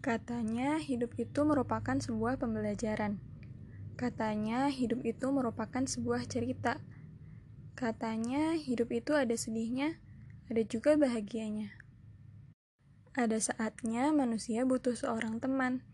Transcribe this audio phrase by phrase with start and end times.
[0.00, 3.20] Katanya, hidup itu merupakan sebuah pembelajaran.
[4.00, 6.80] Katanya, hidup itu merupakan sebuah cerita.
[7.76, 10.00] Katanya, hidup itu ada sedihnya,
[10.48, 11.76] ada juga bahagianya.
[13.12, 15.84] Ada saatnya manusia butuh seorang teman,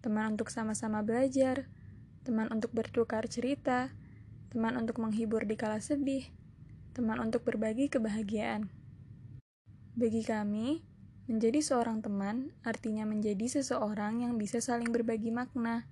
[0.00, 1.68] teman untuk sama-sama belajar,
[2.24, 3.92] teman untuk bertukar cerita,
[4.48, 6.24] teman untuk menghibur di kala sedih,
[6.96, 8.72] teman untuk berbagi kebahagiaan.
[9.92, 10.91] Bagi kami,
[11.30, 15.86] Menjadi seorang teman artinya menjadi seseorang yang bisa saling berbagi makna,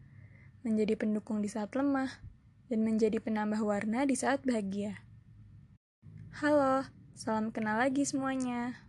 [0.66, 2.18] menjadi pendukung di saat lemah,
[2.66, 5.06] dan menjadi penambah warna di saat bahagia.
[6.34, 6.82] Halo,
[7.14, 8.82] salam kenal lagi semuanya.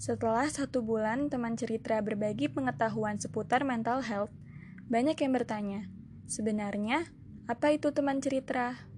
[0.00, 4.32] Setelah satu bulan teman cerita berbagi pengetahuan seputar mental health,
[4.88, 5.80] banyak yang bertanya,
[6.24, 7.12] sebenarnya
[7.44, 8.88] apa itu teman cerita?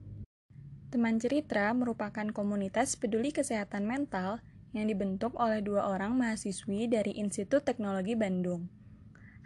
[0.94, 4.38] Teman cerita merupakan komunitas peduli kesehatan mental
[4.76, 8.68] yang dibentuk oleh dua orang mahasiswi dari Institut Teknologi Bandung.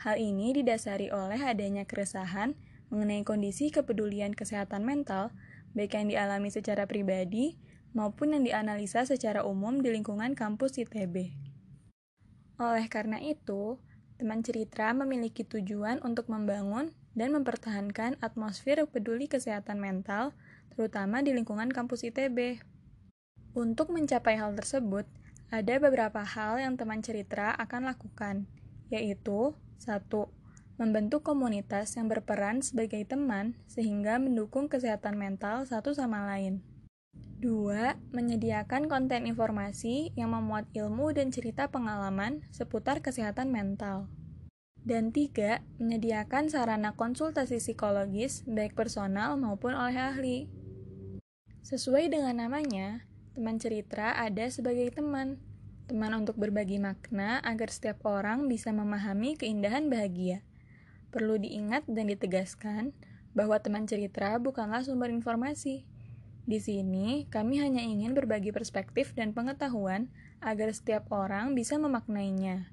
[0.03, 2.59] Hal ini didasari oleh adanya keresahan
[2.91, 5.31] mengenai kondisi kepedulian kesehatan mental,
[5.73, 7.55] baik yang dialami secara pribadi
[7.95, 11.33] maupun yang dianalisa secara umum di lingkungan kampus ITB.
[12.61, 13.81] Oleh karena itu,
[14.21, 20.33] teman cerita memiliki tujuan untuk membangun dan mempertahankan atmosfer peduli kesehatan mental,
[20.73, 22.61] terutama di lingkungan kampus ITB.
[23.53, 25.05] Untuk mencapai hal tersebut,
[25.53, 28.49] ada beberapa hal yang teman cerita akan lakukan,
[28.89, 30.33] yaitu satu,
[30.81, 36.65] Membentuk komunitas yang berperan sebagai teman sehingga mendukung kesehatan mental satu sama lain.
[37.45, 38.11] 2.
[38.11, 44.09] Menyediakan konten informasi yang memuat ilmu dan cerita pengalaman seputar kesehatan mental.
[44.83, 50.39] Dan tiga, menyediakan sarana konsultasi psikologis baik personal maupun oleh ahli.
[51.63, 55.41] Sesuai dengan namanya, Teman cerita ada sebagai teman,
[55.89, 60.45] teman untuk berbagi makna agar setiap orang bisa memahami keindahan bahagia.
[61.09, 62.93] Perlu diingat dan ditegaskan
[63.33, 65.89] bahwa teman cerita bukanlah sumber informasi.
[66.45, 70.13] Di sini, kami hanya ingin berbagi perspektif dan pengetahuan
[70.45, 72.69] agar setiap orang bisa memaknainya.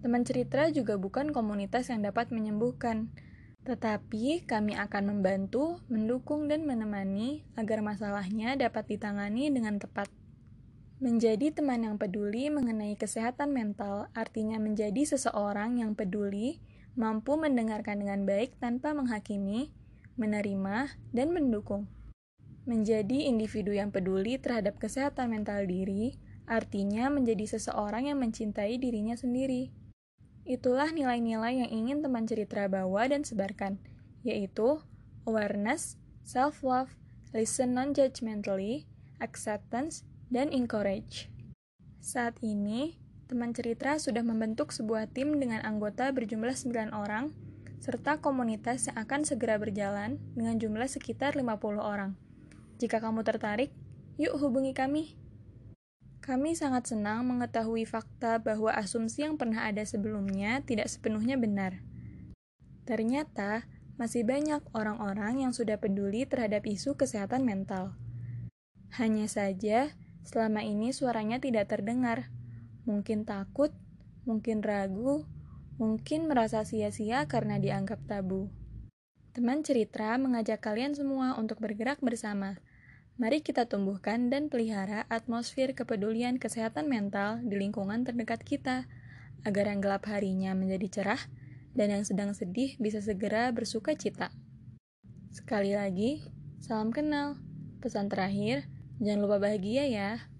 [0.00, 3.12] Teman cerita juga bukan komunitas yang dapat menyembuhkan,
[3.62, 10.10] tetapi kami akan membantu, mendukung, dan menemani agar masalahnya dapat ditangani dengan tepat.
[10.98, 16.62] Menjadi teman yang peduli mengenai kesehatan mental artinya menjadi seseorang yang peduli,
[16.98, 19.70] mampu mendengarkan dengan baik tanpa menghakimi,
[20.18, 21.86] menerima, dan mendukung.
[22.66, 26.14] Menjadi individu yang peduli terhadap kesehatan mental diri
[26.46, 29.81] artinya menjadi seseorang yang mencintai dirinya sendiri
[30.42, 33.78] Itulah nilai-nilai yang ingin teman cerita bawa dan sebarkan,
[34.26, 34.82] yaitu
[35.22, 35.94] awareness,
[36.26, 36.98] self-love,
[37.30, 38.90] listen non-judgmentally,
[39.22, 40.02] acceptance,
[40.34, 41.30] dan encourage.
[42.02, 42.98] Saat ini,
[43.30, 47.30] teman cerita sudah membentuk sebuah tim dengan anggota berjumlah 9 orang,
[47.78, 52.18] serta komunitas yang akan segera berjalan dengan jumlah sekitar 50 orang.
[52.82, 53.70] Jika kamu tertarik,
[54.18, 55.14] yuk hubungi kami.
[56.22, 61.82] Kami sangat senang mengetahui fakta bahwa asumsi yang pernah ada sebelumnya tidak sepenuhnya benar.
[62.86, 63.66] Ternyata,
[63.98, 67.98] masih banyak orang-orang yang sudah peduli terhadap isu kesehatan mental.
[68.94, 69.90] Hanya saja,
[70.22, 72.30] selama ini suaranya tidak terdengar.
[72.86, 73.74] Mungkin takut,
[74.22, 75.26] mungkin ragu,
[75.74, 78.46] mungkin merasa sia-sia karena dianggap tabu.
[79.34, 82.62] Teman cerita mengajak kalian semua untuk bergerak bersama
[83.20, 88.88] Mari kita tumbuhkan dan pelihara atmosfer kepedulian kesehatan mental di lingkungan terdekat kita,
[89.44, 91.22] agar yang gelap harinya menjadi cerah
[91.76, 94.32] dan yang sedang sedih bisa segera bersuka cita.
[95.28, 96.24] Sekali lagi,
[96.64, 97.36] salam kenal.
[97.84, 98.64] Pesan terakhir,
[98.96, 100.31] jangan lupa bahagia ya.